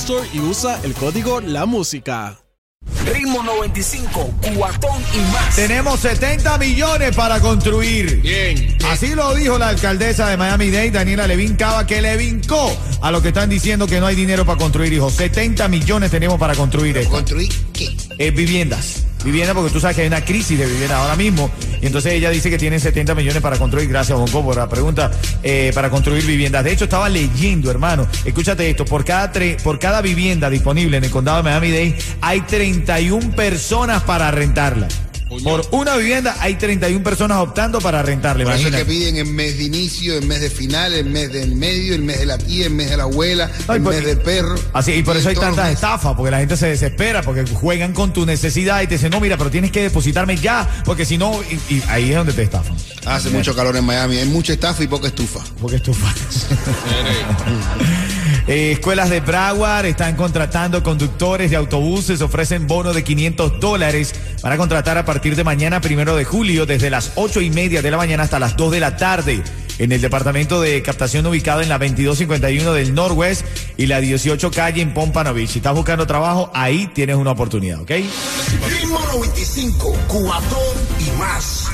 Store 0.00 0.28
y 0.32 0.40
usa 0.40 0.78
el 0.84 0.92
código 0.94 1.40
La 1.40 1.64
Música. 1.64 2.38
Ritmo 3.06 3.42
95, 3.42 4.34
cuatón 4.54 5.02
y 5.14 5.18
más. 5.32 5.56
Tenemos 5.56 6.00
70 6.00 6.58
millones 6.58 7.16
para 7.16 7.40
construir. 7.40 8.20
Bien. 8.20 8.76
Así 8.90 9.14
lo 9.14 9.34
dijo 9.34 9.58
la 9.58 9.68
alcaldesa 9.68 10.28
de 10.28 10.36
Miami-Dade, 10.36 10.90
Daniela 10.90 11.26
Levin 11.26 11.56
Cava, 11.56 11.86
que 11.86 12.02
le 12.02 12.16
vincó 12.16 12.76
a 13.00 13.10
lo 13.10 13.22
que 13.22 13.28
están 13.28 13.48
diciendo 13.48 13.86
que 13.86 13.98
no 13.98 14.06
hay 14.06 14.14
dinero 14.14 14.44
para 14.44 14.58
construir, 14.58 14.92
hijo. 14.92 15.10
70 15.10 15.66
millones 15.68 16.10
tenemos 16.10 16.38
para 16.38 16.54
construir 16.54 16.98
esto. 16.98 17.10
¿Construir 17.10 17.52
qué? 17.72 17.96
Eh, 18.18 18.30
viviendas. 18.30 19.05
Vivienda, 19.26 19.52
porque 19.54 19.72
tú 19.72 19.80
sabes 19.80 19.96
que 19.96 20.02
hay 20.02 20.08
una 20.08 20.24
crisis 20.24 20.58
de 20.58 20.66
vivienda 20.66 20.96
ahora 20.98 21.16
mismo. 21.16 21.50
Y 21.82 21.86
entonces 21.86 22.12
ella 22.14 22.30
dice 22.30 22.48
que 22.48 22.56
tienen 22.58 22.80
70 22.80 23.14
millones 23.14 23.42
para 23.42 23.58
construir. 23.58 23.88
Gracias, 23.88 24.16
Bonco, 24.18 24.42
por 24.44 24.56
la 24.56 24.68
pregunta. 24.68 25.10
eh, 25.42 25.72
para 25.74 25.90
construir 25.90 26.24
viviendas. 26.24 26.62
De 26.64 26.72
hecho, 26.72 26.84
estaba 26.84 27.08
leyendo, 27.08 27.70
hermano. 27.70 28.06
Escúchate 28.24 28.70
esto. 28.70 28.84
Por 28.84 29.04
cada, 29.04 29.32
tre- 29.32 29.60
por 29.62 29.78
cada 29.78 30.00
vivienda 30.00 30.48
disponible 30.48 30.96
en 30.96 31.04
el 31.04 31.10
condado 31.10 31.38
de 31.38 31.42
Miami-Dade, 31.42 31.98
hay 32.20 32.40
31 32.42 33.30
personas 33.36 34.02
para 34.04 34.30
rentarla. 34.30 34.88
Por 35.28 35.66
una 35.72 35.96
vivienda 35.96 36.36
hay 36.38 36.54
31 36.54 37.02
personas 37.02 37.38
optando 37.38 37.80
para 37.80 38.00
rentarla. 38.00 38.44
Por 38.44 38.52
eso 38.52 38.68
es 38.68 38.74
que 38.74 38.80
Imagínate. 38.82 38.98
piden 39.10 39.16
el 39.16 39.34
mes 39.34 39.58
de 39.58 39.64
inicio, 39.64 40.16
el 40.18 40.24
mes 40.26 40.40
de 40.40 40.50
final, 40.50 40.92
el 40.94 41.06
mes 41.06 41.32
del 41.32 41.56
medio, 41.56 41.96
el 41.96 42.02
mes 42.02 42.20
de 42.20 42.26
la 42.26 42.38
tía, 42.38 42.66
el 42.66 42.72
mes 42.74 42.90
de 42.90 42.96
la 42.96 43.02
abuela, 43.02 43.50
el 43.68 43.82
por- 43.82 43.92
mes 43.92 44.04
del 44.04 44.18
perro. 44.18 44.54
Así, 44.72 44.92
y 44.92 45.02
por 45.02 45.16
eso 45.16 45.28
hay 45.28 45.34
tantas 45.34 45.72
estafas, 45.72 46.14
porque 46.14 46.30
la 46.30 46.38
gente 46.38 46.56
se 46.56 46.68
desespera, 46.68 47.22
porque 47.22 47.44
juegan 47.44 47.92
con 47.92 48.12
tu 48.12 48.24
necesidad 48.24 48.82
y 48.82 48.86
te 48.86 48.94
dicen, 48.94 49.10
no, 49.10 49.18
mira, 49.20 49.36
pero 49.36 49.50
tienes 49.50 49.72
que 49.72 49.82
depositarme 49.82 50.36
ya, 50.36 50.68
porque 50.84 51.04
si 51.04 51.18
no, 51.18 51.40
y, 51.42 51.74
y 51.74 51.82
ahí 51.88 52.10
es 52.10 52.16
donde 52.16 52.32
te 52.32 52.42
estafan. 52.44 52.76
Hace 53.04 53.30
mucho 53.30 53.54
calor 53.56 53.76
en 53.76 53.84
Miami, 53.84 54.18
hay 54.18 54.28
mucha 54.28 54.52
estafa 54.52 54.84
y 54.84 54.86
poca 54.86 55.08
estufa. 55.08 55.40
Porque 55.60 55.76
estufa. 55.76 56.06
Eh, 58.48 58.70
escuelas 58.72 59.10
de 59.10 59.18
Broward 59.20 59.86
están 59.86 60.14
contratando 60.14 60.80
conductores 60.84 61.50
de 61.50 61.56
autobuses, 61.56 62.20
ofrecen 62.20 62.68
bono 62.68 62.92
de 62.92 63.02
500 63.02 63.58
dólares 63.58 64.14
para 64.40 64.56
contratar 64.56 64.96
a 64.98 65.04
partir 65.16 65.34
de 65.34 65.44
mañana, 65.44 65.80
primero 65.80 66.14
de 66.14 66.26
julio, 66.26 66.66
desde 66.66 66.90
las 66.90 67.12
8 67.14 67.40
y 67.40 67.48
media 67.48 67.80
de 67.80 67.90
la 67.90 67.96
mañana 67.96 68.24
hasta 68.24 68.38
las 68.38 68.54
2 68.54 68.70
de 68.72 68.80
la 68.80 68.98
tarde. 68.98 69.42
En 69.78 69.90
el 69.90 70.02
departamento 70.02 70.60
de 70.60 70.82
captación 70.82 71.24
ubicado 71.26 71.62
en 71.62 71.70
la 71.70 71.78
2251 71.78 72.74
del 72.74 72.92
Norwest 72.94 73.46
y 73.78 73.86
la 73.86 73.98
18 74.02 74.50
calle 74.50 74.82
en 74.82 74.92
Pompano 74.92 75.32
Beach. 75.32 75.48
Si 75.48 75.60
estás 75.60 75.74
buscando 75.74 76.06
trabajo, 76.06 76.50
ahí 76.52 76.86
tienes 76.88 77.16
una 77.16 77.30
oportunidad, 77.30 77.80
¿ok? 77.80 77.90
Ritmo 77.90 79.00
95, 79.14 79.96
cuatón 80.06 80.58
y 81.00 81.18
más. 81.18 81.64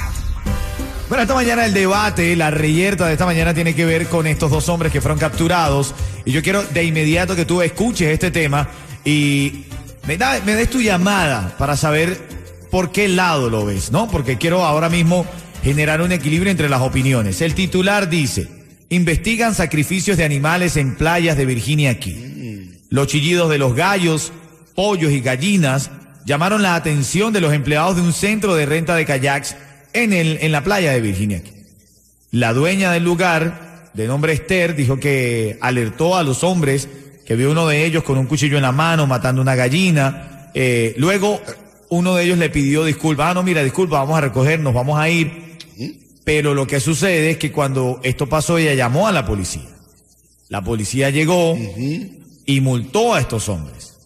Bueno, 1.09 1.23
esta 1.23 1.35
mañana 1.35 1.65
el 1.65 1.75
debate, 1.75 2.37
la 2.37 2.53
reyerta 2.53 3.07
de 3.07 3.15
esta 3.15 3.27
mañana 3.27 3.53
tiene 3.55 3.75
que 3.75 3.85
ver 3.85 4.07
con 4.07 4.29
estos 4.29 4.53
dos 4.53 4.69
hombres 4.69 4.93
que 4.93 5.01
fueron 5.01 5.19
capturados. 5.19 5.97
Y 6.25 6.31
yo 6.31 6.43
quiero 6.45 6.63
de 6.63 6.85
inmediato 6.85 7.35
que 7.35 7.45
tú 7.45 7.61
escuches 7.61 8.09
este 8.09 8.31
tema 8.31 8.69
y 9.05 9.65
me, 10.07 10.17
da- 10.17 10.41
me 10.47 10.55
des 10.55 10.71
tu 10.71 10.81
llamada 10.81 11.57
para 11.59 11.77
saber 11.77 12.42
por 12.73 12.91
qué 12.91 13.07
lado 13.07 13.51
lo 13.51 13.67
ves, 13.67 13.93
¿no? 13.93 14.09
Porque 14.09 14.39
quiero 14.39 14.65
ahora 14.65 14.89
mismo 14.89 15.27
generar 15.63 16.01
un 16.01 16.11
equilibrio 16.11 16.51
entre 16.51 16.71
las 16.71 16.81
opiniones. 16.81 17.43
El 17.43 17.55
titular 17.55 18.09
dice, 18.09 18.49
investigan 18.89 19.55
sacrificios 19.55 20.17
de 20.17 20.25
animales 20.25 20.79
en 20.79 20.97
playas 20.97 21.37
de 21.37 21.45
Virginia 21.45 21.91
aquí. 21.91 22.79
Los 22.89 23.09
chillidos 23.09 23.51
de 23.51 23.59
los 23.59 23.75
gallos, 23.75 24.33
pollos 24.75 25.13
y 25.13 25.21
gallinas 25.21 25.91
llamaron 26.25 26.63
la 26.63 26.75
atención 26.75 27.35
de 27.35 27.43
los 27.43 27.53
empleados 27.53 27.97
de 27.97 28.03
un 28.03 28.15
centro 28.15 28.55
de 28.55 28.65
renta 28.65 28.97
de 28.97 29.05
kayaks 29.05 29.55
en, 29.93 30.15
el, 30.15 30.39
en 30.41 30.51
la 30.51 30.65
playa 30.65 30.93
de 30.93 31.03
Virginia. 31.03 31.43
La 32.31 32.55
dueña 32.55 32.91
del 32.91 33.05
lugar, 33.05 33.91
de 33.93 34.07
nombre 34.07 34.33
Esther, 34.33 34.75
dijo 34.75 34.99
que 34.99 35.59
alertó 35.61 36.17
a 36.17 36.23
los 36.23 36.43
hombres 36.43 36.89
que 37.27 37.37
vio 37.37 37.51
uno 37.51 37.67
de 37.69 37.85
ellos 37.85 38.03
con 38.03 38.17
un 38.17 38.25
cuchillo 38.25 38.57
en 38.57 38.63
la 38.63 38.73
mano 38.73 39.07
matando 39.07 39.43
una 39.43 39.57
gallina. 39.57 40.49
Eh, 40.55 40.95
luego 40.97 41.43
uno 41.93 42.15
de 42.15 42.25
ellos 42.25 42.39
le 42.39 42.49
pidió 42.49 42.85
disculpas. 42.85 43.31
Ah, 43.31 43.35
no, 43.35 43.43
mira, 43.43 43.63
disculpa, 43.63 43.99
vamos 43.99 44.17
a 44.17 44.23
recogernos, 44.23 44.73
vamos 44.73 44.99
a 44.99 45.11
ir. 45.11 45.59
Pero 46.25 46.55
lo 46.55 46.67
que 46.67 46.81
sucede 46.81 47.33
es 47.33 47.37
que 47.37 47.53
cuando 47.53 48.01
esto 48.03 48.27
pasó, 48.27 48.57
ella 48.57 48.73
llamó 48.73 49.07
a 49.07 49.13
la 49.13 49.27
policía. 49.27 49.69
La 50.49 50.65
policía 50.65 51.11
llegó 51.11 51.55
y 52.47 52.61
multó 52.63 53.13
a 53.13 53.21
estos 53.21 53.51
hombres. 53.51 53.99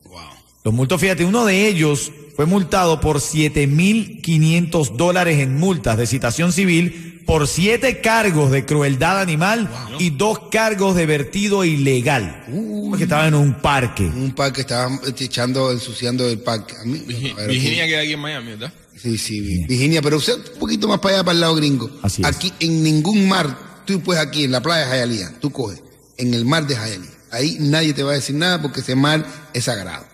Los 0.65 0.75
multó, 0.75 0.99
fíjate, 0.99 1.25
uno 1.25 1.45
de 1.45 1.69
ellos 1.69 2.11
fue 2.35 2.45
multado 2.45 3.01
por 3.01 3.19
7.500 3.19 4.97
dólares 4.97 5.39
en 5.39 5.57
multas 5.57 5.97
de 5.97 6.09
citación 6.09 6.51
civil 6.51 7.16
por 7.27 7.49
siete 7.49 8.01
cargos 8.01 8.53
de 8.53 8.65
crueldad 8.65 9.21
animal 9.21 9.69
y 9.99 10.11
dos 10.11 10.49
cargos 10.51 10.95
de 10.95 11.07
vertido 11.07 11.65
ilegal. 11.65 12.45
Porque 12.89 13.03
estaba 13.03 13.27
en 13.27 13.35
un 13.35 13.55
parque. 13.55 14.05
Un 14.05 14.33
parque 14.33 14.61
estaban 14.63 15.01
echando, 15.19 15.73
ensuciando 15.73 16.29
el 16.29 16.39
parque. 16.39 16.77
A 16.81 16.85
mí, 16.85 17.05
a 17.33 17.35
ver, 17.35 17.49
Virginia 17.51 17.87
queda 17.87 18.01
aquí 18.01 18.13
en 18.13 18.21
Miami, 18.21 18.51
¿verdad? 18.51 18.73
Sí, 18.97 19.19
sí, 19.19 19.65
Virginia, 19.67 20.01
pero 20.01 20.17
usted 20.17 20.35
un 20.55 20.59
poquito 20.59 20.89
más 20.89 21.01
para 21.01 21.17
allá, 21.17 21.25
para 21.25 21.35
el 21.35 21.41
lado 21.41 21.55
gringo. 21.57 21.91
Así 22.03 22.23
es. 22.23 22.29
Aquí 22.29 22.53
en 22.61 22.83
ningún 22.83 23.29
mar, 23.29 23.83
tú 23.85 24.01
puedes 24.01 24.23
aquí 24.23 24.45
en 24.45 24.53
la 24.53 24.63
playa 24.63 24.87
de 24.87 24.97
Hialeah, 24.97 25.39
tú 25.41 25.51
coges, 25.51 25.83
en 26.17 26.33
el 26.33 26.47
mar 26.47 26.67
de 26.67 26.75
Hialeah. 26.75 27.11
Ahí 27.33 27.59
nadie 27.61 27.93
te 27.93 28.03
va 28.03 28.13
a 28.13 28.15
decir 28.15 28.37
nada 28.37 28.63
porque 28.63 28.81
ese 28.81 28.95
mar 28.95 29.27
es 29.53 29.65
sagrado. 29.65 30.07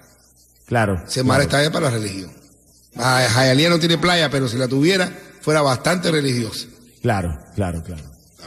Claro. 0.67 1.01
Ese 1.07 1.23
mar 1.23 1.37
claro. 1.37 1.43
está 1.43 1.59
ahí 1.59 1.71
para 1.71 1.91
la 1.91 1.99
religión. 1.99 2.33
Ah, 2.97 3.25
Hialeah 3.35 3.71
no 3.71 3.79
tiene 3.79 3.99
playa, 3.99 4.31
pero 4.31 4.49
si 4.49 4.57
la 4.57 4.67
tuviera, 4.67 5.17
fuera 5.43 5.63
bastante 5.63 6.11
religiosa. 6.11 6.67
Claro, 7.03 7.39
claro, 7.55 7.83
claro. 7.83 8.03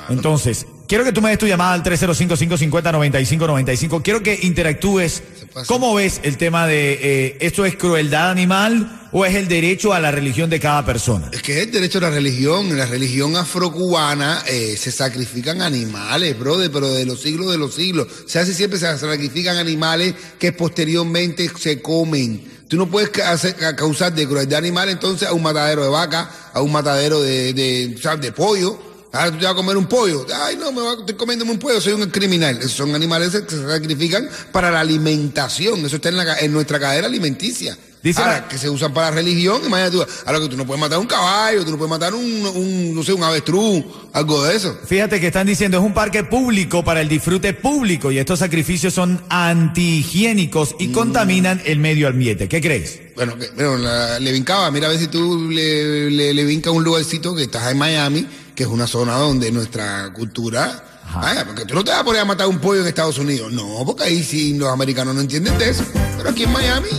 Entonces, 0.10 0.66
quiero 0.88 1.04
que 1.04 1.12
tú 1.12 1.22
me 1.22 1.30
des 1.30 1.38
tu 1.38 1.46
llamada 1.48 1.74
al 1.74 1.84
305-550-9595. 1.84 4.02
Quiero 4.02 4.24
que 4.24 4.40
interactúes. 4.44 5.22
¿Cómo 5.68 5.94
ves 5.96 6.22
el 6.24 6.38
tema 6.38 6.68
de 6.68 7.00
eh, 7.02 7.38
esto 7.40 7.66
es 7.66 7.76
crueldad 7.76 8.32
animal 8.32 9.08
o 9.12 9.26
es 9.26 9.36
el 9.36 9.48
derecho 9.48 9.94
a 9.94 10.00
la 10.00 10.12
religión 10.12 10.50
de 10.50 10.60
cada 10.60 10.86
persona? 10.86 11.30
Es 11.32 11.42
que 11.42 11.58
es 11.58 11.68
el 11.68 11.72
derecho 11.72 12.00
a 12.00 12.02
la 12.02 12.10
religión. 12.10 12.68
En 12.68 12.78
la 12.78 12.86
religión 12.86 13.36
afrocubana 13.36 14.44
eh, 14.48 14.76
se 14.78 14.92
sacrifican 14.92 15.62
animales, 15.62 16.38
brother, 16.38 16.70
pero 16.72 16.94
de 16.94 17.06
los 17.06 17.22
siglos 17.22 17.52
de 17.52 17.58
los 17.58 17.74
siglos. 17.74 18.08
Se 18.28 18.40
hace 18.40 18.54
siempre, 18.54 18.80
se 18.80 18.98
sacrifican 18.98 19.58
animales 19.58 20.14
que 20.38 20.52
posteriormente 20.52 21.50
se 21.58 21.82
comen. 21.82 22.55
Tú 22.68 22.78
no 22.78 22.90
puedes 22.90 23.10
causar 23.10 24.14
de 24.14 24.28
crueldad 24.28 24.58
animal 24.58 24.90
entonces 24.90 25.28
a 25.28 25.34
un 25.34 25.44
matadero 25.44 25.84
de 25.84 25.90
vaca, 25.90 26.30
a 26.54 26.62
un 26.62 26.72
matadero 26.72 27.22
de, 27.22 27.54
de, 27.54 28.32
pollo. 28.32 28.80
Ahora 29.12 29.32
tú 29.32 29.38
te 29.38 29.46
vas 29.46 29.54
a 29.54 29.56
comer 29.56 29.78
un 29.78 29.86
pollo. 29.86 30.26
Ay, 30.34 30.58
no, 30.58 30.72
me 30.72 30.82
voy 30.82 30.96
a, 30.96 31.00
estoy 31.00 31.16
comiéndome 31.16 31.52
un 31.52 31.60
pollo, 31.60 31.80
soy 31.80 31.94
un 31.94 32.10
criminal. 32.10 32.62
Son 32.68 32.94
animales 32.96 33.30
que 33.32 33.56
se 33.56 33.68
sacrifican 33.68 34.28
para 34.52 34.72
la 34.72 34.80
alimentación. 34.80 35.86
Eso 35.86 35.98
está 35.98 36.10
en, 36.10 36.18
en 36.20 36.52
nuestra 36.52 36.80
cadena 36.80 37.08
alimenticia. 37.08 37.78
Dice 38.06 38.22
Ahora, 38.22 38.42
la- 38.42 38.48
que 38.48 38.60
se 38.60 38.70
usan 38.70 38.94
para 38.94 39.10
religión, 39.10 39.62
imagínate 39.66 39.98
tú, 39.98 40.06
ahora 40.28 40.40
que 40.40 40.48
tú 40.48 40.56
no 40.58 40.66
puedes 40.68 40.80
matar 40.80 41.00
un 41.00 41.08
caballo, 41.08 41.66
tú 41.66 41.72
no 41.72 41.78
puedes 41.78 41.90
matar 41.90 42.14
un, 42.14 42.24
un, 42.24 42.94
no 42.96 43.02
sé, 43.02 43.14
un 43.14 43.24
avestruz, 43.24 43.84
algo 44.14 44.44
de 44.44 44.56
eso. 44.56 44.78
Fíjate 44.86 45.20
que 45.20 45.26
están 45.28 45.48
diciendo 45.48 45.80
es 45.80 45.84
un 45.84 45.94
parque 45.96 46.24
público 46.24 46.84
para 46.86 47.02
el 47.02 47.10
disfrute 47.10 47.54
público 47.56 48.12
y 48.12 48.20
estos 48.20 48.38
sacrificios 48.40 48.94
son 48.94 49.22
antihigiénicos 49.30 50.76
y 50.80 50.90
contaminan 50.90 51.62
el 51.66 51.80
medio 51.80 52.08
ambiente. 52.08 52.48
¿Qué 52.48 52.62
crees? 52.62 53.00
Bueno, 53.16 53.38
que, 53.38 53.50
bueno 53.56 53.78
la- 53.78 54.20
le 54.20 54.32
vincaba, 54.32 54.70
mira 54.72 54.88
a 54.88 54.92
ver 54.92 55.00
si 55.00 55.08
tú 55.08 55.50
le, 55.50 56.12
le, 56.12 56.34
le 56.34 56.46
vincas 56.46 56.74
un 56.74 56.84
lugarcito 56.84 57.36
que 57.36 57.44
estás 57.44 57.72
en 57.72 57.78
Miami, 57.78 58.28
que 58.56 58.64
es 58.64 58.70
una 58.70 58.88
zona 58.88 59.16
donde 59.18 59.52
nuestra 59.52 60.12
cultura... 60.14 60.92
Vaya, 61.14 61.46
porque 61.46 61.66
tú 61.66 61.76
no 61.76 61.84
te 61.84 61.92
vas 61.92 62.00
a 62.02 62.04
poner 62.04 62.22
a 62.22 62.26
matar 62.26 62.48
un 62.48 62.58
pollo 62.60 62.82
en 62.82 62.88
Estados 62.88 63.18
Unidos. 63.20 63.52
No, 63.54 63.84
porque 63.86 64.04
ahí 64.06 64.24
sí 64.24 64.54
los 64.56 64.70
americanos 64.70 65.14
no 65.16 65.22
entienden 65.22 65.58
de 65.58 65.70
eso. 65.70 65.84
Pero 66.18 66.30
aquí 66.32 66.44
en 66.44 66.52
Miami 66.52 66.90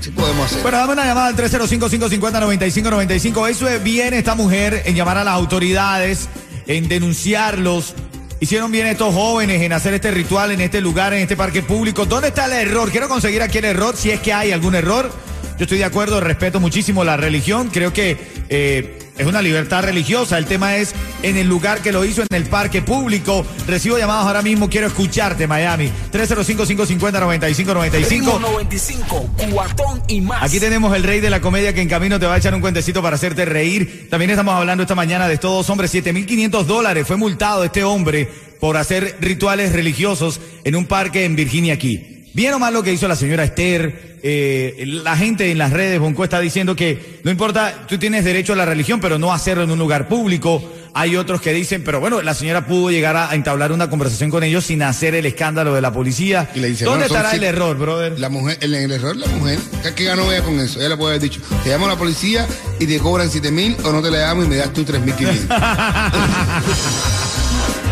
sí 0.00 0.10
podemos 0.10 0.46
hacer. 0.46 0.62
Bueno, 0.62 0.78
dame 0.78 0.94
una 0.94 1.04
llamada 1.04 1.28
al 1.28 1.36
305-550-9595. 1.36 3.48
Eso 3.48 3.68
es 3.68 3.82
bien 3.82 4.14
esta 4.14 4.34
mujer 4.34 4.82
en 4.84 4.94
llamar 4.94 5.18
a 5.18 5.24
las 5.24 5.34
autoridades, 5.34 6.28
en 6.66 6.88
denunciarlos. 6.88 7.94
Hicieron 8.40 8.72
bien 8.72 8.86
estos 8.86 9.14
jóvenes 9.14 9.60
en 9.60 9.72
hacer 9.72 9.94
este 9.94 10.10
ritual 10.10 10.52
en 10.52 10.62
este 10.62 10.80
lugar, 10.80 11.12
en 11.12 11.20
este 11.20 11.36
parque 11.36 11.62
público. 11.62 12.06
¿Dónde 12.06 12.28
está 12.28 12.46
el 12.46 12.68
error? 12.68 12.90
Quiero 12.90 13.08
conseguir 13.08 13.42
aquí 13.42 13.58
el 13.58 13.66
error, 13.66 13.94
si 13.96 14.10
es 14.10 14.20
que 14.20 14.32
hay 14.32 14.52
algún 14.52 14.74
error. 14.74 15.12
Yo 15.58 15.64
estoy 15.64 15.76
de 15.76 15.84
acuerdo, 15.84 16.20
respeto 16.20 16.58
muchísimo 16.58 17.04
la 17.04 17.18
religión. 17.18 17.68
Creo 17.68 17.92
que 17.92 18.16
eh, 18.48 19.09
es 19.20 19.26
una 19.26 19.42
libertad 19.42 19.84
religiosa. 19.84 20.38
El 20.38 20.46
tema 20.46 20.76
es 20.76 20.94
en 21.22 21.36
el 21.36 21.46
lugar 21.46 21.82
que 21.82 21.92
lo 21.92 22.06
hizo, 22.06 22.22
en 22.22 22.28
el 22.30 22.44
parque 22.44 22.80
público. 22.80 23.44
Recibo 23.66 23.98
llamadas 23.98 24.26
ahora 24.26 24.40
mismo. 24.40 24.70
Quiero 24.70 24.86
escucharte, 24.86 25.46
Miami. 25.46 25.90
305-550-9595. 26.10 28.08
Ritmo 28.08 28.38
95, 28.38 29.30
cuatón 29.52 30.02
y 30.08 30.22
más. 30.22 30.42
Aquí 30.42 30.58
tenemos 30.58 30.96
el 30.96 31.02
rey 31.02 31.20
de 31.20 31.28
la 31.28 31.42
comedia 31.42 31.74
que 31.74 31.82
en 31.82 31.88
camino 31.88 32.18
te 32.18 32.24
va 32.24 32.34
a 32.34 32.38
echar 32.38 32.54
un 32.54 32.62
cuentecito 32.62 33.02
para 33.02 33.16
hacerte 33.16 33.44
reír. 33.44 34.08
También 34.08 34.30
estamos 34.30 34.54
hablando 34.54 34.84
esta 34.84 34.94
mañana 34.94 35.28
de 35.28 35.34
estos 35.34 35.50
dos 35.50 35.68
hombres. 35.68 35.94
7.500 35.94 36.64
dólares 36.64 37.06
fue 37.06 37.16
multado 37.16 37.62
este 37.62 37.84
hombre 37.84 38.26
por 38.58 38.78
hacer 38.78 39.18
rituales 39.20 39.72
religiosos 39.72 40.40
en 40.64 40.76
un 40.76 40.86
parque 40.86 41.26
en 41.26 41.36
Virginia 41.36 41.74
aquí. 41.74 42.19
Bien 42.32 42.54
o 42.54 42.58
mal 42.58 42.72
lo 42.72 42.82
que 42.82 42.92
hizo 42.92 43.08
la 43.08 43.16
señora 43.16 43.44
Esther, 43.44 44.18
eh, 44.22 44.84
la 44.86 45.16
gente 45.16 45.50
en 45.50 45.58
las 45.58 45.72
redes, 45.72 45.98
Bonco 45.98 46.22
está 46.22 46.38
diciendo 46.40 46.76
que 46.76 47.20
no 47.24 47.30
importa, 47.30 47.86
tú 47.88 47.98
tienes 47.98 48.24
derecho 48.24 48.52
a 48.52 48.56
la 48.56 48.64
religión, 48.64 49.00
pero 49.00 49.18
no 49.18 49.32
hacerlo 49.32 49.64
en 49.64 49.70
un 49.70 49.78
lugar 49.78 50.08
público. 50.08 50.62
Hay 50.92 51.16
otros 51.16 51.40
que 51.40 51.52
dicen, 51.52 51.82
pero 51.84 52.00
bueno, 52.00 52.20
la 52.20 52.34
señora 52.34 52.66
pudo 52.66 52.90
llegar 52.90 53.16
a 53.16 53.34
entablar 53.34 53.72
una 53.72 53.88
conversación 53.88 54.30
con 54.30 54.42
ellos 54.42 54.64
sin 54.64 54.82
hacer 54.82 55.14
el 55.14 55.24
escándalo 55.26 55.74
de 55.74 55.80
la 55.80 55.92
policía. 55.92 56.50
Y 56.54 56.60
le 56.60 56.68
dice, 56.68 56.84
¿Dónde 56.84 57.06
estará 57.06 57.32
el 57.32 57.44
error, 57.44 57.76
brother? 57.78 58.18
La 58.18 58.28
mujer, 58.28 58.58
el, 58.60 58.74
el 58.74 58.90
error 58.90 59.16
la 59.16 59.28
mujer. 59.28 59.58
¿Qué, 59.94 60.04
ganó 60.04 60.30
ella 60.30 60.42
con 60.42 60.58
eso? 60.58 60.80
Ella 60.80 60.90
le 60.90 60.96
puede 60.96 61.14
haber 61.14 61.22
dicho, 61.22 61.40
te 61.62 61.70
llamo 61.70 61.86
a 61.86 61.90
la 61.90 61.96
policía 61.96 62.46
y 62.78 62.86
te 62.86 62.98
cobran 62.98 63.30
7 63.30 63.50
mil 63.50 63.76
o 63.84 63.92
no 63.92 64.02
te 64.02 64.10
la 64.10 64.18
llamo 64.18 64.44
y 64.44 64.48
me 64.48 64.56
das 64.56 64.72
tú 64.72 64.84
3 64.84 65.00
mil 65.00 65.14
500. 65.14 65.56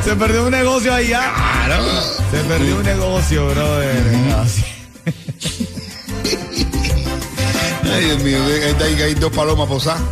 Se 0.04 0.14
perdió 0.16 0.44
un 0.44 0.50
negocio 0.50 0.92
ahí 0.94 1.08
ya. 1.08 1.32
Se 2.30 2.38
perdió 2.44 2.76
un 2.76 2.82
negocio, 2.82 3.46
brother. 3.48 4.02
Ay, 7.84 8.04
Dios 8.04 8.22
mío, 8.22 8.38
ahí 8.44 8.70
está- 8.70 8.84
ahí 8.84 9.02
hay 9.02 9.14
dos 9.14 9.32
palomas 9.32 9.66
posadas 9.68 10.02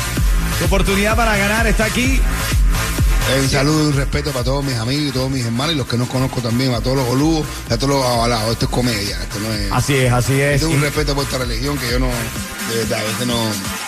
tu 0.58 0.64
oportunidad 0.64 1.14
para 1.14 1.36
ganar 1.36 1.66
está 1.66 1.84
aquí. 1.84 2.18
Un 3.42 3.48
saludo 3.50 3.84
y 3.84 3.88
un 3.88 3.96
respeto 3.96 4.32
para 4.32 4.46
todos 4.46 4.64
mis 4.64 4.76
amigos 4.76 5.10
y 5.10 5.12
todos 5.12 5.30
mis 5.30 5.44
hermanos 5.44 5.74
y 5.74 5.76
los 5.76 5.86
que 5.86 5.98
no 5.98 6.08
conozco 6.08 6.40
también, 6.40 6.72
a 6.72 6.80
todos 6.80 6.96
los 6.96 7.06
boludos, 7.06 7.44
a 7.68 7.76
todos 7.76 7.96
los 7.96 8.02
avalados. 8.02 8.52
Esto 8.52 8.64
es 8.64 8.70
comedia, 8.70 9.22
esto 9.22 9.38
no 9.40 9.52
es... 9.52 9.70
Así 9.70 9.94
es, 9.94 10.10
así 10.10 10.40
es. 10.40 10.62
Tengo 10.62 10.72
un 10.72 10.80
respeto 10.80 11.14
por 11.14 11.24
esta 11.24 11.36
religión 11.36 11.76
que 11.76 11.90
yo 11.90 11.98
no, 11.98 12.06
de 12.06 12.78
verdad, 12.78 13.02
este 13.10 13.26
no... 13.26 13.36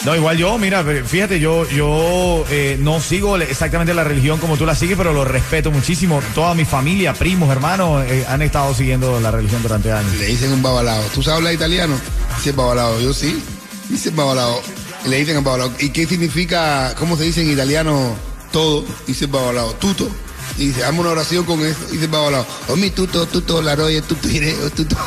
No, 0.05 0.17
igual 0.17 0.39
yo, 0.39 0.57
mira, 0.57 0.83
fíjate, 0.83 1.41
yo, 1.41 1.69
yo 1.69 2.45
eh, 2.49 2.79
no 2.81 3.01
sigo 3.01 3.37
exactamente 3.37 3.93
la 3.93 4.03
religión 4.03 4.39
como 4.39 4.57
tú 4.57 4.65
la 4.65 4.75
sigues, 4.75 4.97
pero 4.97 5.13
lo 5.13 5.27
respeto 5.27 5.71
muchísimo. 5.71 6.23
Toda 6.35 6.55
mi 6.55 6.65
familia, 6.65 7.13
primos, 7.13 7.51
hermanos, 7.51 8.05
eh, 8.07 8.25
han 8.27 8.41
estado 8.41 8.75
siguiendo 8.75 9.21
la 9.21 9.31
religión 9.31 9.63
durante 9.63 9.93
años. 9.93 10.15
Le 10.15 10.27
dicen 10.27 10.53
un 10.53 10.63
babalao. 10.63 11.03
¿Tú 11.15 11.23
sabes 11.23 11.39
hablar 11.39 11.53
italiano? 11.53 11.95
Dice 12.37 12.53
babalao. 12.53 12.99
Yo 13.01 13.13
sí. 13.13 13.43
Dice 13.91 14.09
babalao. 14.11 14.63
Le 15.07 15.19
dicen 15.19 15.45
babalao. 15.45 15.71
¿Y 15.79 15.91
qué 15.91 16.07
significa, 16.07 16.95
cómo 16.99 17.19
se 17.19 17.25
dice 17.25 17.43
en 17.43 17.51
italiano 17.51 18.17
todo? 18.53 18.87
Dice 19.07 19.27
babalao. 19.27 19.75
Tuto. 19.75 20.09
Y 20.57 20.69
dice, 20.69 20.83
hazme 20.83 21.01
una 21.01 21.11
oración 21.11 21.45
con 21.45 21.63
eso. 21.63 21.87
Dice 21.91 22.07
babalao. 22.07 22.47
Mi 22.77 22.89
tuto, 22.89 23.27
tuto, 23.27 23.61
la 23.61 23.77
roya, 23.77 24.01
tuto, 24.01 24.29
iré, 24.29 24.57
oh, 24.65 24.71
tuto. 24.71 24.97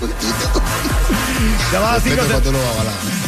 Tuto. 0.00 0.62
5 1.70 2.16
Respeto 2.16 2.52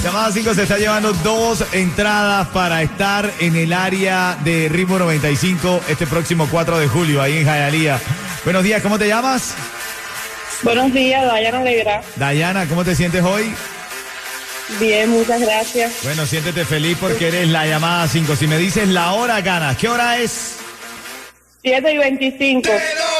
llamada 0.02 0.32
5 0.32 0.54
se 0.54 0.62
está 0.64 0.78
llevando 0.78 1.12
dos 1.12 1.64
entradas 1.72 2.48
para 2.48 2.82
estar 2.82 3.30
en 3.38 3.54
el 3.54 3.72
área 3.72 4.36
de 4.42 4.68
Ritmo 4.68 4.98
95 4.98 5.82
este 5.88 6.06
próximo 6.08 6.48
4 6.50 6.78
de 6.78 6.88
julio, 6.88 7.22
ahí 7.22 7.38
en 7.38 7.44
Jayalía. 7.44 8.00
Buenos 8.44 8.64
días, 8.64 8.82
¿cómo 8.82 8.98
te 8.98 9.06
llamas? 9.06 9.54
Buenos 10.62 10.92
días, 10.92 11.24
Dayana 11.24 11.60
Negra. 11.60 12.02
Dayana, 12.16 12.66
¿cómo 12.66 12.84
te 12.84 12.96
sientes 12.96 13.22
hoy? 13.22 13.54
Bien, 14.80 15.08
muchas 15.08 15.40
gracias. 15.40 15.92
Bueno, 16.02 16.26
siéntete 16.26 16.64
feliz 16.64 16.96
porque 17.00 17.28
eres 17.28 17.48
la 17.48 17.66
llamada 17.66 18.08
5. 18.08 18.34
Si 18.34 18.46
me 18.48 18.58
dices 18.58 18.88
la 18.88 19.12
hora, 19.12 19.40
ganas. 19.40 19.76
¿Qué 19.76 19.88
hora 19.88 20.18
es? 20.18 20.56
7 21.62 21.92
y 21.92 21.98
25. 21.98 22.68
ganaste 22.68 22.96
con... 22.98 23.02
Ritmo 23.02 23.11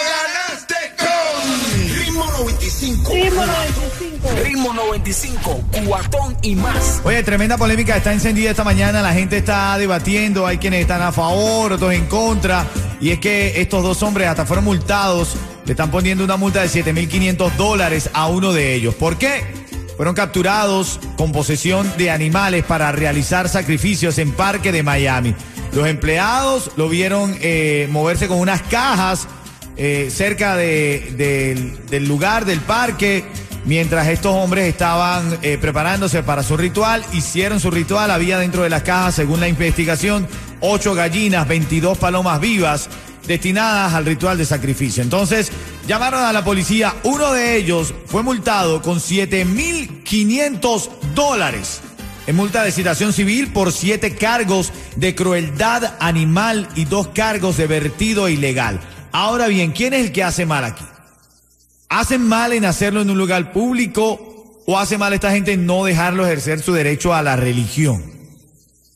95. 2.43 3.13
Ritmo 3.13 3.47
95. 3.47 4.29
Ritmo 4.43 4.73
95, 4.73 5.65
cuatón 5.87 6.37
y 6.43 6.57
más. 6.57 7.01
Oye, 7.05 7.23
tremenda 7.23 7.57
polémica 7.57 7.97
está 7.97 8.13
encendida 8.13 8.51
esta 8.51 8.65
mañana. 8.65 9.01
La 9.01 9.13
gente 9.13 9.37
está 9.37 9.79
debatiendo. 9.79 10.45
Hay 10.45 10.59
quienes 10.59 10.81
están 10.81 11.03
a 11.03 11.13
favor, 11.13 11.73
otros 11.73 11.93
en 11.93 12.07
contra. 12.07 12.67
Y 13.01 13.11
es 13.11 13.21
que 13.21 13.61
estos 13.61 13.85
dos 13.85 14.03
hombres 14.03 14.27
hasta 14.27 14.45
fueron 14.45 14.65
multados. 14.65 15.35
Le 15.65 15.73
están 15.73 15.93
poniendo 15.93 16.25
una 16.25 16.37
multa 16.37 16.63
de 16.63 16.69
7.500 16.69 17.53
dólares 17.53 18.11
a 18.13 18.27
uno 18.27 18.53
de 18.53 18.75
ellos. 18.75 18.97
¿Por 18.97 19.19
qué? 19.19 19.45
Fueron 19.97 20.17
capturados 20.17 20.99
con 21.17 21.31
posesión 21.31 21.93
de 21.97 22.11
animales 22.11 22.65
para 22.65 22.91
realizar 22.91 23.49
sacrificios 23.49 24.19
en 24.19 24.33
Parque 24.33 24.73
de 24.73 24.83
Miami. 24.83 25.37
Los 25.73 25.87
empleados 25.87 26.73
lo 26.77 26.89
vieron 26.89 27.37
eh, 27.41 27.87
moverse 27.91 28.27
con 28.27 28.39
unas 28.39 28.63
cajas 28.63 29.29
eh, 29.77 30.09
cerca 30.15 30.57
de- 30.57 31.13
del- 31.17 31.87
del 31.87 32.07
lugar 32.09 32.45
del 32.45 32.61
parque. 32.61 33.25
Mientras 33.65 34.09
estos 34.09 34.35
hombres 34.35 34.69
estaban 34.69 35.39
eh, 35.43 35.57
preparándose 35.61 36.23
para 36.25 36.43
su 36.43 36.57
ritual, 36.57 37.05
hicieron 37.13 37.61
su 37.61 37.71
ritual, 37.71 38.11
había 38.11 38.39
dentro 38.39 38.63
de 38.65 38.71
las 38.71 38.83
cajas, 38.83 39.15
según 39.15 39.39
la 39.41 39.47
investigación, 39.49 40.27
ocho 40.61 40.95
gallinas, 40.95 41.47
22 41.47 41.97
palomas 41.97 42.41
vivas 42.41 42.89
destinadas 43.29 43.95
al 43.95 44.05
ritual 44.05 44.37
de 44.37 44.45
sacrificio. 44.47 45.01
Entonces, 45.01 45.53
llamaron 45.87 46.25
a 46.25 46.33
la 46.33 46.43
policía, 46.43 46.93
uno 47.05 47.33
de 47.33 47.55
ellos 47.57 47.95
fue 48.07 48.25
multado 48.25 48.83
con 48.83 48.99
7.500 48.99 50.89
dólares 51.15 51.81
en 52.27 52.37
multa 52.37 52.63
de 52.65 52.71
citación 52.73 53.13
civil 53.13 53.53
por 53.53 53.73
siete 53.73 54.15
cargos 54.15 54.73
de 54.97 55.15
crueldad 55.15 55.95
animal 56.01 56.69
y 56.77 56.85
dos 56.85 57.09
cargos 57.09 57.57
de 57.57 57.67
vertido 57.67 58.29
ilegal. 58.29 58.81
Ahora 59.13 59.47
bien, 59.47 59.73
¿quién 59.73 59.93
es 59.93 60.07
el 60.07 60.13
que 60.13 60.25
hace 60.25 60.47
mal 60.47 60.65
aquí? 60.65 60.85
¿Hacen 61.89 62.27
mal 62.27 62.55
en 62.55 62.65
hacerlo 62.65 63.03
en 63.03 63.11
un 63.11 63.19
lugar 63.19 63.53
público 63.53 64.63
o 64.67 64.79
hace 64.79 64.97
mal 64.97 65.13
esta 65.13 65.31
gente 65.31 65.53
en 65.53 65.67
no 65.67 65.85
dejarlo 65.85 66.25
ejercer 66.25 66.63
su 66.63 66.73
derecho 66.73 67.15
a 67.15 67.23
la 67.23 67.37
religión? 67.37 68.03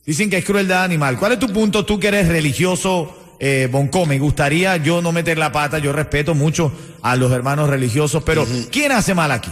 Dicen 0.05 0.29
que 0.29 0.37
es 0.37 0.45
crueldad 0.45 0.83
animal. 0.83 1.19
¿Cuál 1.19 1.33
es 1.33 1.39
tu 1.39 1.47
punto? 1.53 1.85
Tú 1.85 1.99
que 1.99 2.07
eres 2.07 2.27
religioso, 2.27 3.35
eh, 3.39 3.67
Bonco, 3.71 4.05
me 4.07 4.17
gustaría 4.17 4.77
yo 4.77 5.01
no 5.01 5.11
meter 5.11 5.37
la 5.37 5.51
pata, 5.51 5.77
yo 5.77 5.93
respeto 5.93 6.33
mucho 6.33 6.71
a 7.03 7.15
los 7.15 7.31
hermanos 7.31 7.69
religiosos, 7.69 8.23
pero 8.23 8.47
¿quién 8.71 8.93
hace 8.93 9.13
mal 9.13 9.31
aquí? 9.31 9.51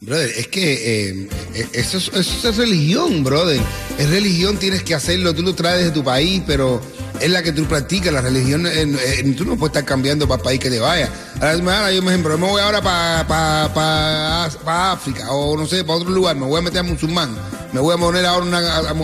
Brother, 0.00 0.30
es 0.36 0.48
que 0.48 0.72
eh, 0.72 1.28
eh, 1.54 1.68
eso, 1.72 1.96
es, 1.96 2.08
eso 2.08 2.48
es 2.50 2.56
religión, 2.58 3.24
brother. 3.24 3.58
Es 3.96 4.10
religión, 4.10 4.58
tienes 4.58 4.82
que 4.82 4.94
hacerlo, 4.94 5.34
tú 5.34 5.42
lo 5.42 5.54
traes 5.54 5.84
de 5.84 5.90
tu 5.92 6.04
país, 6.04 6.42
pero 6.46 6.82
es 7.20 7.30
la 7.30 7.42
que 7.42 7.52
tú 7.52 7.64
practicas. 7.66 8.12
La 8.12 8.20
religión, 8.20 8.66
eh, 8.66 8.82
eh, 8.84 9.34
tú 9.36 9.44
no 9.44 9.56
puedes 9.56 9.72
estar 9.74 9.84
cambiando 9.84 10.26
para 10.28 10.38
el 10.38 10.44
país 10.44 10.60
que 10.60 10.70
te 10.70 10.78
vaya. 10.80 11.08
Ahora, 11.40 11.90
yo, 11.92 12.00
por 12.02 12.12
ejemplo, 12.12 12.38
me 12.38 12.46
voy 12.46 12.60
ahora 12.62 12.80
para 12.82 13.26
pa, 13.26 13.70
pa, 13.74 14.50
pa 14.64 14.92
África 14.92 15.30
o 15.32 15.56
no 15.56 15.66
sé, 15.66 15.84
para 15.84 15.98
otro 15.98 16.10
lugar, 16.10 16.36
me 16.36 16.46
voy 16.46 16.58
a 16.58 16.62
meter 16.62 16.80
a 16.80 16.82
musulmán. 16.82 17.34
me 17.72 17.80
voy 17.80 17.94
a 17.94 17.98
poner 17.98 18.24
ahora 18.26 18.46
una, 18.46 18.76
a- 18.78 18.94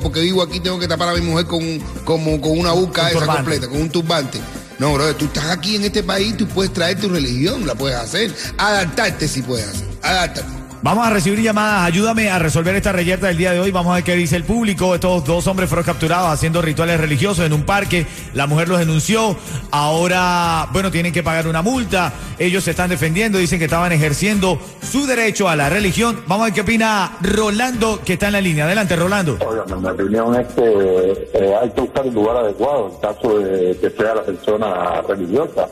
porque 0.00 0.20
vivo 0.20 0.42
aquí, 0.42 0.60
tengo 0.60 0.78
que 0.78 0.86
tapar 0.88 1.08
a 1.08 1.14
mi 1.14 1.20
mujer 1.22 1.46
con, 1.46 1.60
como, 2.04 2.40
con 2.40 2.58
una 2.58 2.72
buca 2.72 3.02
Un 3.02 3.08
esa 3.08 3.18
turbante. 3.20 3.36
completa, 3.42 3.68
con 3.68 3.80
un 3.80 3.90
turbante. 3.90 4.40
No, 4.78 4.92
brother, 4.94 5.14
tú 5.14 5.24
estás 5.24 5.46
aquí 5.50 5.76
en 5.76 5.84
este 5.84 6.02
país, 6.04 6.36
tú 6.36 6.46
puedes 6.46 6.72
traer 6.72 7.00
tu 7.00 7.08
religión, 7.08 7.66
la 7.66 7.74
puedes 7.74 7.98
hacer. 7.98 8.32
Adaptarte 8.58 9.26
si 9.26 9.42
puedes 9.42 9.66
hacer. 9.66 9.86
Adaptarte. 10.02 10.57
Vamos 10.80 11.04
a 11.04 11.10
recibir 11.10 11.40
llamadas. 11.40 11.88
Ayúdame 11.88 12.30
a 12.30 12.38
resolver 12.38 12.74
esta 12.76 12.92
reyerta 12.92 13.26
del 13.26 13.36
día 13.36 13.50
de 13.50 13.58
hoy. 13.58 13.72
Vamos 13.72 13.90
a 13.90 13.96
ver 13.96 14.04
qué 14.04 14.14
dice 14.14 14.36
el 14.36 14.44
público. 14.44 14.94
Estos 14.94 15.24
dos 15.24 15.46
hombres 15.48 15.68
fueron 15.68 15.84
capturados 15.84 16.28
haciendo 16.30 16.62
rituales 16.62 17.00
religiosos 17.00 17.44
en 17.44 17.52
un 17.52 17.64
parque. 17.64 18.06
La 18.32 18.46
mujer 18.46 18.68
los 18.68 18.78
denunció. 18.78 19.36
Ahora, 19.72 20.68
bueno, 20.72 20.92
tienen 20.92 21.12
que 21.12 21.24
pagar 21.24 21.48
una 21.48 21.62
multa. 21.62 22.12
Ellos 22.38 22.62
se 22.62 22.70
están 22.70 22.90
defendiendo. 22.90 23.38
Dicen 23.38 23.58
que 23.58 23.64
estaban 23.64 23.90
ejerciendo 23.90 24.60
su 24.80 25.04
derecho 25.06 25.48
a 25.48 25.56
la 25.56 25.68
religión. 25.68 26.20
Vamos 26.28 26.42
a 26.42 26.44
ver 26.46 26.54
qué 26.54 26.60
opina 26.60 27.18
Rolando, 27.22 28.00
que 28.04 28.12
está 28.12 28.28
en 28.28 28.34
la 28.34 28.40
línea. 28.40 28.64
Adelante, 28.64 28.94
Rolando. 28.94 29.36
Oigan, 29.44 29.82
mi 29.82 29.88
opinión 29.88 30.40
es 30.40 30.46
que 30.54 31.28
eh, 31.34 31.54
hay 31.60 31.70
que 31.70 31.80
buscar 31.80 32.06
el 32.06 32.14
lugar 32.14 32.36
adecuado 32.36 32.92
en 32.92 33.00
caso 33.00 33.38
de 33.40 33.76
que 33.80 33.90
sea 33.90 34.14
la 34.14 34.22
persona 34.22 35.00
religiosa. 35.08 35.66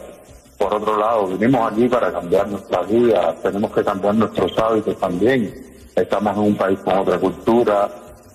Por 0.59 0.75
otro 0.75 0.99
lado, 0.99 1.27
vinimos 1.27 1.73
aquí 1.73 1.89
para 1.89 2.13
cambiar 2.13 2.49
nuestra 2.49 2.83
vida, 2.83 3.35
tenemos 3.43 3.73
que 3.73 3.85
cambiar 3.85 4.15
nuestros 4.15 4.57
hábitos 4.59 4.99
también. 4.99 5.55
Estamos 5.95 6.37
en 6.37 6.43
un 6.43 6.57
país 6.57 6.79
con 6.81 6.99
otra 6.99 7.19
cultura 7.19 7.89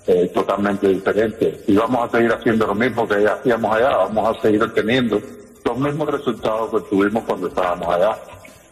eh, 0.08 0.32
totalmente 0.34 0.88
diferente. 0.88 1.62
Y 1.68 1.76
vamos 1.76 2.08
a 2.08 2.18
seguir 2.18 2.32
haciendo 2.32 2.68
lo 2.68 2.76
mismo 2.76 3.08
que 3.08 3.28
hacíamos 3.28 3.76
allá, 3.76 3.98
vamos 3.98 4.38
a 4.38 4.42
seguir 4.42 4.64
obteniendo 4.64 5.22
los 5.64 5.78
mismos 5.78 6.10
resultados 6.10 6.72
que 6.72 6.90
tuvimos 6.90 7.24
cuando 7.24 7.48
estábamos 7.48 7.88
allá. 7.94 8.18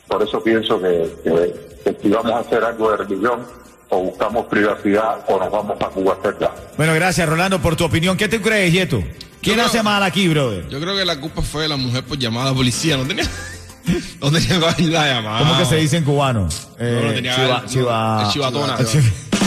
Por 0.07 0.23
eso 0.23 0.41
pienso 0.41 0.79
que 0.81 1.95
si 2.01 2.09
vamos 2.09 2.31
a 2.33 2.39
hacer 2.39 2.63
algo 2.63 2.91
de 2.91 2.97
religión, 2.97 3.41
o 3.89 4.03
buscamos 4.03 4.45
privacidad 4.45 5.25
o 5.27 5.39
nos 5.39 5.51
vamos 5.51 5.77
a 5.81 5.87
Cuba 5.87 6.17
cerca. 6.21 6.51
Bueno, 6.77 6.93
gracias, 6.93 7.27
Rolando, 7.27 7.59
por 7.59 7.75
tu 7.75 7.85
opinión. 7.85 8.15
¿Qué 8.17 8.27
te 8.27 8.41
crees, 8.41 8.71
Yeto? 8.71 9.03
¿Quién 9.41 9.55
creo- 9.55 9.65
hace 9.67 9.83
mal 9.83 10.03
aquí, 10.03 10.27
brother? 10.27 10.67
Yo 10.69 10.79
creo 10.79 10.95
que 10.95 11.05
la 11.05 11.19
culpa 11.19 11.41
fue 11.41 11.63
de 11.63 11.69
la 11.69 11.77
mujer 11.77 12.03
por 12.03 12.17
llamada 12.17 12.51
a 12.51 12.53
policía. 12.53 12.97
No 12.97 13.05
tenía, 13.05 13.23
no 14.21 14.31
tenía 14.31 14.47
que 14.59 14.65
haber 14.65 14.79
la 14.81 15.07
llamada. 15.07 15.39
¿Cómo 15.39 15.57
que 15.57 15.65
se 15.65 15.75
dice 15.77 15.97
en 15.97 16.03
cubano? 16.03 16.41
No, 16.41 16.49
Eh, 16.79 17.01
no 17.05 17.13
tenía 17.13 17.35
chiva- 17.35 17.65
chiva- 17.65 18.29
chivatona. 18.31 18.77
chiva- 18.77 19.03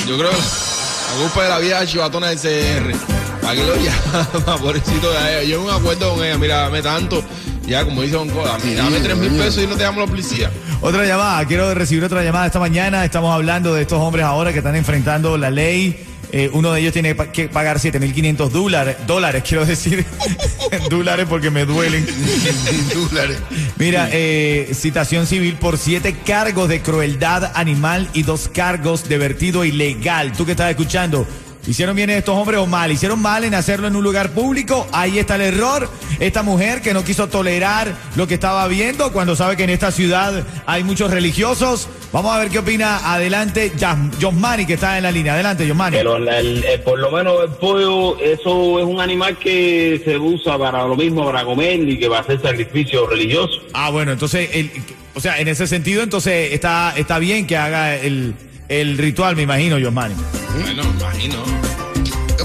Yo 0.09 0.19
creo 0.19 0.31
que 0.31 0.37
la 0.37 1.23
culpa 1.23 1.43
de 1.45 1.49
la 1.51 1.59
vieja 1.59 1.87
chivatona 1.87 2.29
del 2.29 2.39
CR. 2.39 2.95
¿Para 3.43 3.55
qué 3.55 3.65
lo 3.67 3.75
llama? 3.77 4.57
Pobrecito 4.61 5.11
de 5.13 5.41
ella. 5.41 5.49
Yo 5.49 5.63
me 5.65 5.73
acuerdo 5.73 6.15
con 6.15 6.25
ella. 6.25 6.39
Mira, 6.39 6.57
dame 6.63 6.81
tanto. 6.81 7.23
Ya, 7.67 7.85
como 7.85 8.03
dice 8.03 8.15
Don 8.17 8.29
Coda, 8.31 8.57
mira, 8.65 8.85
dame 8.85 8.99
tres 9.01 9.17
mil 9.17 9.31
pesos 9.33 9.63
y 9.63 9.67
no 9.67 9.77
te 9.77 9.83
llamo 9.85 10.01
a 10.01 10.05
la 10.05 10.11
policía. 10.11 10.51
Otra 10.81 11.05
llamada, 11.05 11.45
quiero 11.47 11.73
recibir 11.75 12.03
otra 12.05 12.23
llamada 12.25 12.47
esta 12.47 12.59
mañana. 12.59 13.05
Estamos 13.05 13.33
hablando 13.33 13.73
de 13.75 13.83
estos 13.83 14.01
hombres 14.01 14.25
ahora 14.25 14.53
que 14.53 14.59
están 14.59 14.75
enfrentando 14.75 15.37
la 15.39 15.51
ley. 15.51 16.05
Eh, 16.35 16.49
uno 16.55 16.73
de 16.73 16.81
ellos 16.81 16.95
tiene 16.95 17.15
que 17.15 17.51
pagar 17.51 17.79
7.500 17.79 18.49
dólares, 18.49 18.97
dólares, 19.07 19.45
quiero 19.47 19.67
decir, 19.67 20.07
dólares 20.91 21.27
porque 21.29 21.51
me 21.51 21.67
duelen. 21.67 22.07
Dólares. 22.95 23.39
Mira, 23.77 24.09
eh, 24.13 24.71
citación 24.73 25.27
civil 25.27 25.57
por 25.57 25.77
siete 25.77 26.17
cargos 26.25 26.71
de 26.71 26.81
crueldad 26.81 27.53
animal 27.55 28.09
y 28.15 28.23
dos 28.23 28.49
cargos 28.49 29.09
de 29.11 29.19
vertido 29.19 29.67
ilegal. 29.67 30.33
Tú 30.33 30.47
que 30.47 30.53
estás 30.53 30.71
escuchando, 30.71 31.27
¿hicieron 31.67 31.95
bien 31.95 32.09
estos 32.09 32.35
hombres 32.35 32.61
o 32.61 32.67
mal? 32.67 32.91
¿Hicieron 32.91 33.21
mal 33.21 33.45
en 33.45 33.55
hacerlo 33.55 33.89
en 33.89 33.97
un 33.97 34.03
lugar 34.03 34.31
público? 34.31 34.89
Ahí 34.93 35.19
está 35.19 35.35
el 35.35 35.43
error. 35.43 35.91
Esta 36.19 36.43
mujer 36.43 36.81
que 36.81 36.95
no 36.95 37.05
quiso 37.05 37.29
tolerar 37.29 37.95
lo 38.17 38.27
que 38.27 38.35
estaba 38.35 38.67
viendo 38.69 39.13
cuando 39.13 39.37
sabe 39.37 39.59
que 39.59 39.65
en 39.65 39.71
esta 39.71 39.91
ciudad 39.91 40.47
hay 40.65 40.83
muchos 40.83 41.11
religiosos. 41.11 41.89
Vamos 42.13 42.35
a 42.35 42.39
ver 42.41 42.51
qué 42.51 42.59
opina. 42.59 42.99
Adelante, 43.15 43.73
Josmani, 44.21 44.67
que 44.67 44.75
está 44.75 44.99
en 44.99 45.05
la 45.05 45.11
línea. 45.11 45.33
Adelante, 45.33 45.67
Josmani. 45.67 45.97
Pero 45.97 46.19
la- 46.19 46.39
el- 46.41 46.63
eh, 46.63 46.79
por 46.79 46.99
lo 46.99 47.11
menos 47.11 47.35
el 47.43 47.51
pollo, 47.53 48.19
eso 48.21 48.79
es 48.79 48.85
un 48.85 49.01
animal 49.01 49.39
que 49.39 50.01
se 50.05 50.19
usa 50.19 50.59
para 50.59 50.87
lo 50.87 50.95
mismo, 50.95 51.25
para 51.25 51.43
comer 51.45 51.81
y 51.89 51.99
que 51.99 52.09
va 52.09 52.19
a 52.19 52.21
hacer 52.21 52.41
sacrificio 52.43 53.07
religioso. 53.07 53.63
Ah, 53.73 53.89
bueno, 53.91 54.13
entonces, 54.13 54.51
el- 54.53 54.71
o 55.15 55.21
sea, 55.21 55.39
en 55.41 55.49
ese 55.49 55.67
sentido, 55.67 56.03
entonces 56.03 56.53
está, 56.53 56.93
está 56.97 57.19
bien 57.19 57.47
que 57.47 57.57
haga 57.57 57.97
el, 57.97 58.35
el 58.69 58.99
ritual, 58.99 59.35
me 59.35 59.43
imagino, 59.43 59.79
Josmani. 59.83 60.15
Bueno, 60.61 60.83
imagino. 61.01 61.72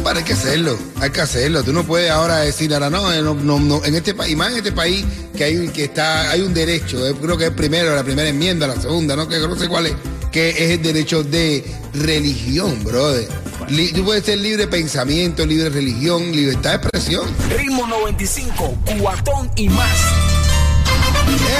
Para, 0.03 0.19
hay 0.19 0.25
que 0.25 0.33
hacerlo, 0.33 0.77
hay 1.01 1.09
que 1.09 1.21
hacerlo. 1.21 1.63
Tú 1.63 1.73
no 1.73 1.83
puedes 1.83 2.09
ahora 2.09 2.37
decir, 2.39 2.73
ahora 2.73 2.89
no, 2.89 3.11
eh, 3.11 3.21
no, 3.21 3.83
en 3.83 3.95
este 3.95 4.13
país, 4.13 4.37
más 4.37 4.51
en 4.51 4.57
este 4.57 4.71
país 4.71 5.03
que 5.35 5.43
hay 5.43 5.67
que 5.69 5.85
está, 5.85 6.31
hay 6.31 6.41
un 6.41 6.53
derecho, 6.53 7.05
eh, 7.07 7.13
creo 7.21 7.37
que 7.37 7.45
es 7.47 7.51
primero, 7.51 7.93
la 7.95 8.03
primera 8.03 8.29
enmienda, 8.29 8.67
la 8.67 8.79
segunda, 8.79 9.15
¿no? 9.15 9.27
Que 9.27 9.37
no 9.39 9.55
sé 9.57 9.67
cuál 9.67 9.87
es, 9.87 9.93
que 10.31 10.49
es 10.51 10.71
el 10.71 10.81
derecho 10.81 11.23
de 11.23 11.65
religión, 11.93 12.81
brother. 12.83 13.27
Li- 13.69 13.91
tú 13.91 14.05
puedes 14.05 14.23
ser 14.23 14.37
libre 14.37 14.67
pensamiento, 14.67 15.45
libre 15.45 15.69
religión, 15.69 16.31
libertad 16.31 16.71
de 16.71 16.75
expresión. 16.77 17.27
Ritmo 17.57 17.85
95, 17.87 18.77
cuatón 19.01 19.51
y 19.57 19.67
más. 19.67 19.89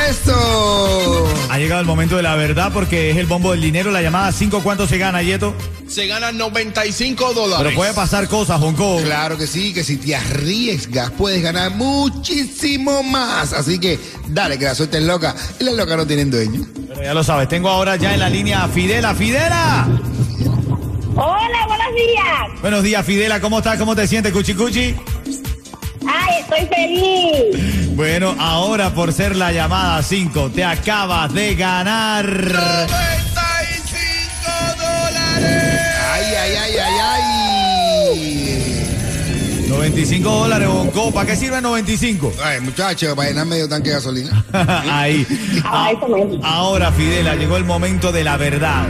¡Eso! 0.09 1.27
Ha 1.49 1.57
llegado 1.57 1.81
el 1.81 1.87
momento 1.87 2.17
de 2.17 2.23
la 2.23 2.35
verdad 2.35 2.71
porque 2.73 3.11
es 3.11 3.17
el 3.17 3.25
bombo 3.25 3.51
del 3.51 3.61
dinero. 3.61 3.91
La 3.91 4.01
llamada 4.01 4.31
5, 4.31 4.61
¿cuánto 4.63 4.87
se 4.87 4.97
gana, 4.97 5.21
Yeto? 5.21 5.55
Se 5.87 6.05
ganan 6.07 6.37
95 6.37 7.33
dólares. 7.33 7.63
Pero 7.63 7.75
puede 7.75 7.93
pasar 7.93 8.27
cosas, 8.27 8.61
Honko. 8.61 9.01
Claro 9.03 9.37
que 9.37 9.47
sí, 9.47 9.73
que 9.73 9.83
si 9.83 9.97
te 9.97 10.15
arriesgas 10.15 11.11
puedes 11.11 11.41
ganar 11.41 11.71
muchísimo 11.71 13.03
más. 13.03 13.53
Así 13.53 13.79
que 13.79 13.99
dale, 14.27 14.59
que 14.59 14.65
la 14.65 14.75
suerte 14.75 14.97
es 14.97 15.03
loca 15.03 15.35
y 15.59 15.63
las 15.63 15.75
locas 15.75 15.97
no 15.97 16.05
tienen 16.05 16.29
dueño. 16.29 16.65
Pero 16.89 17.03
ya 17.03 17.13
lo 17.13 17.23
sabes, 17.23 17.47
tengo 17.47 17.69
ahora 17.69 17.95
ya 17.95 18.13
en 18.13 18.19
la 18.19 18.29
línea 18.29 18.63
a 18.63 18.67
Fidela. 18.67 19.15
¡Fidela! 19.15 19.87
Hola, 21.15 21.65
buenos 21.67 21.95
días. 21.95 22.61
Buenos 22.61 22.83
días, 22.83 23.05
Fidela. 23.05 23.39
¿Cómo 23.39 23.57
estás? 23.59 23.79
¿Cómo 23.79 23.95
te 23.95 24.05
sientes, 24.07 24.31
Cuchi 24.31 24.53
Cuchi? 24.53 24.95
Ay, 26.07 26.41
estoy 26.41 26.67
feliz. 26.67 27.76
Bueno, 27.97 28.35
ahora 28.37 28.93
por 28.93 29.11
ser 29.11 29.35
la 29.35 29.51
llamada 29.51 30.03
5, 30.03 30.51
te 30.51 30.63
acabas 30.63 31.33
de 31.33 31.55
ganar. 31.55 32.27
95 32.27 32.87
dólares. 34.77 35.81
Ay, 36.13 36.25
ay, 36.35 36.55
ay, 36.61 36.75
ay, 36.77 36.93
ay. 38.13 39.67
95 39.67 40.29
dólares, 40.29 40.67
Honko. 40.67 41.11
¿Para 41.11 41.25
qué 41.25 41.35
sirve 41.35 41.59
95? 41.59 42.33
Ay, 42.43 42.61
muchachos, 42.61 43.15
para 43.15 43.29
llenar 43.29 43.47
medio 43.47 43.67
tanque 43.67 43.89
de 43.89 43.95
gasolina. 43.95 44.45
Ahí. 44.91 45.25
Ah, 45.65 45.89
eso 45.91 46.07
mismo. 46.07 46.45
Ahora, 46.45 46.91
Fidela, 46.91 47.33
llegó 47.33 47.57
el 47.57 47.65
momento 47.65 48.11
de 48.11 48.23
la 48.23 48.37
verdad. 48.37 48.85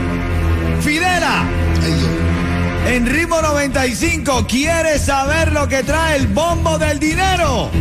¡Fidela! 0.82 1.46
Ay. 1.82 2.94
En 2.94 3.06
ritmo 3.06 3.42
95, 3.42 4.46
¿quieres 4.50 5.06
saber 5.06 5.54
lo 5.54 5.66
que 5.70 5.84
trae 5.84 6.18
el 6.18 6.28
bombo 6.28 6.78
del 6.78 7.00
dinero? 7.00 7.72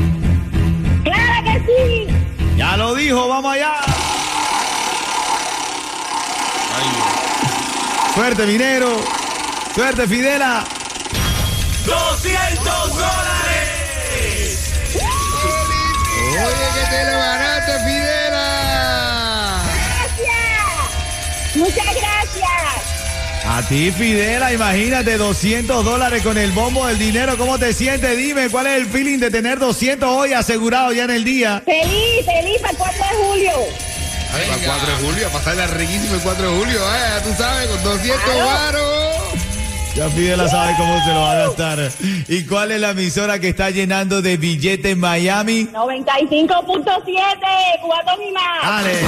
Ya 2.57 2.77
lo 2.77 2.95
dijo, 2.95 3.29
vamos 3.29 3.55
allá. 3.55 3.75
Suerte, 8.15 8.47
minero. 8.47 9.01
Suerte, 9.75 10.07
Fidela. 10.07 10.65
200 11.85 12.95
dólares. 12.97 14.73
Oye, 16.33 16.67
que 16.75 16.87
te 16.91 17.05
lo 17.05 17.19
ganaste, 17.19 17.73
Fidela. 17.85 19.63
Gracias. 19.75 21.57
Muchas 21.57 21.85
gracias. 21.85 22.26
A 23.49 23.63
ti, 23.63 23.93
Fidela, 23.93 24.53
imagínate 24.53 25.17
200 25.17 25.85
dólares 25.85 26.23
con 26.23 26.37
el 26.37 26.51
bombo 26.51 26.85
del 26.87 26.99
dinero. 26.99 27.39
¿Cómo 27.39 27.59
te 27.59 27.73
sientes? 27.73 28.17
Dime, 28.17 28.49
¿cuál 28.51 28.67
es 28.67 28.77
el 28.77 28.87
feeling 28.87 29.19
de 29.19 29.31
tener 29.31 29.61
200 29.61 30.09
hoy 30.09 30.33
asegurado 30.33 30.93
ya 30.93 31.05
en 31.05 31.11
el 31.13 31.25
día? 31.25 31.63
Feliz, 31.65 32.27
feliz 32.27 32.59
para 32.61 32.73
el 32.73 32.77
4 32.77 32.99
de 32.99 33.25
julio. 33.25 33.53
Ay, 34.35 34.43
para 34.49 34.61
el 34.61 34.67
4 34.67 34.87
de 34.87 35.07
julio, 35.07 35.27
a 35.29 35.31
pasarla 35.31 35.67
riquísimo 35.69 36.15
el 36.17 36.21
4 36.23 36.51
de 36.51 36.59
julio, 36.59 36.81
eh, 36.81 37.21
tú 37.23 37.31
sabes, 37.39 37.69
con 37.69 37.85
200 37.85 38.37
varos. 38.37 39.17
Ya 39.95 40.11
Fidela 40.11 40.49
sabe 40.49 40.75
cómo 40.77 41.03
se 41.05 41.15
lo 41.15 41.21
va 41.21 41.33
a 41.33 41.35
gastar. 41.47 41.93
¿Y 42.29 42.45
cuál 42.45 42.73
es 42.73 42.81
la 42.81 42.91
emisora 42.91 43.39
que 43.39 43.51
está 43.51 43.71
llenando 43.71 44.23
de 44.23 44.37
billetes 44.37 44.93
en 44.93 44.99
Miami? 44.99 45.69
95.7, 45.73 47.39
cuatón 47.81 48.23
y 48.29 48.33
más. 48.33 48.63
Dale. 48.63 48.99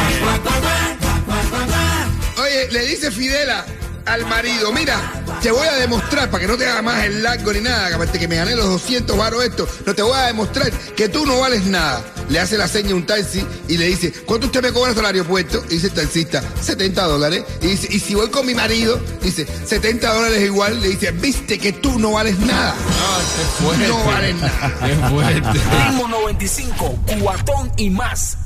Oye, 2.41 2.69
le 2.71 2.87
dice 2.87 3.11
Fidela 3.11 3.67
al 4.09 4.27
marido, 4.27 4.73
mira, 4.73 5.23
te 5.43 5.51
voy 5.51 5.67
a 5.67 5.75
demostrar, 5.75 6.31
para 6.31 6.41
que 6.41 6.49
no 6.49 6.57
te 6.57 6.67
haga 6.67 6.83
más 6.83 7.05
el 7.05 7.23
largo 7.23 7.53
ni 7.53 7.61
nada, 7.61 7.89
que 7.89 7.95
aparte 7.95 8.19
que 8.19 8.27
me 8.27 8.37
gané 8.37 8.57
los 8.57 8.67
200 8.67 9.17
varos 9.17 9.45
esto, 9.45 9.69
no 9.87 9.95
te 9.95 10.03
voy 10.03 10.17
a 10.17 10.27
demostrar 10.27 10.71
que 10.71 11.09
tú 11.09 11.27
no 11.27 11.41
vales 11.41 11.65
nada. 11.67 12.05
Le 12.29 12.41
hace 12.41 12.59
la 12.59 12.69
seña 12.69 12.93
a 12.93 12.95
un 12.95 13.07
taxi 13.07 13.45
y 13.69 13.79
le 13.79 13.87
dice, 13.87 14.13
¿cuánto 14.27 14.47
usted 14.47 14.63
me 14.63 14.73
cobra 14.73 14.93
el 14.93 15.05
aeropuerto? 15.05 15.65
Y 15.71 15.75
dice 15.75 15.87
el 15.89 15.95
taxista, 15.95 16.43
70 16.61 17.03
dólares. 17.05 17.45
Y 17.63 17.69
dice, 17.69 17.89
y 17.91 18.01
si 18.01 18.15
voy 18.15 18.29
con 18.29 18.47
mi 18.47 18.55
marido, 18.55 19.01
dice, 19.23 19.47
70 19.47 20.13
dólares 20.13 20.43
igual, 20.43 20.81
le 20.81 20.89
dice, 20.89 21.11
viste 21.13 21.59
que 21.59 21.73
tú 21.73 21.99
no 21.99 22.13
vales 22.13 22.39
nada. 22.41 22.75
Ah, 22.77 23.19
qué 23.37 23.65
fuerte. 23.65 23.89
No 23.89 24.05
vales 24.05 24.37
nada. 24.37 24.75
Qué 24.87 24.95
fuerte. 25.09 25.59
Ritmo 25.87 26.09
95, 26.09 26.99
cuatón 27.21 27.73
y 27.77 27.91
más. 27.91 28.37